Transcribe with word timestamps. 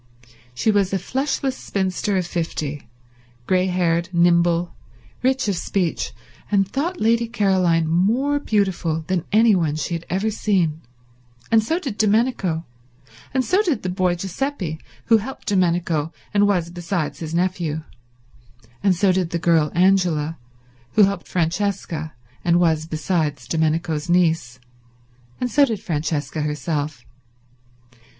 She 0.55 0.71
was 0.71 0.91
a 0.91 0.97
fleshless 0.97 1.55
spinster 1.55 2.17
of 2.17 2.25
fifty, 2.25 2.89
grey 3.45 3.67
haired, 3.67 4.09
nimble, 4.11 4.73
rich 5.21 5.47
of 5.47 5.55
speech, 5.55 6.11
and 6.49 6.67
thought 6.67 6.99
Lady 6.99 7.27
Caroline 7.27 7.87
more 7.87 8.39
beautiful 8.39 9.03
than 9.05 9.25
anyone 9.31 9.75
she 9.75 9.93
had 9.93 10.07
ever 10.09 10.31
seen; 10.31 10.81
and 11.51 11.63
so 11.63 11.77
did 11.77 11.99
Domenico; 11.99 12.65
and 13.31 13.45
so 13.45 13.61
did 13.61 13.83
the 13.83 13.89
boy 13.89 14.15
Giuseppe 14.15 14.79
who 15.05 15.17
helped 15.17 15.45
Domenico 15.47 16.11
and 16.33 16.47
was, 16.47 16.71
besides, 16.71 17.19
his 17.19 17.35
nephew; 17.35 17.83
and 18.81 18.95
so 18.95 19.11
did 19.11 19.29
the 19.29 19.37
girl 19.37 19.71
Angela 19.75 20.39
who 20.93 21.03
helped 21.03 21.27
Francesca 21.27 22.13
and 22.43 22.59
was, 22.59 22.87
besides, 22.87 23.47
Domenico's 23.47 24.09
niece; 24.09 24.59
and 25.39 25.51
so 25.51 25.63
did 25.63 25.79
Francesca 25.79 26.41
herself. 26.41 27.05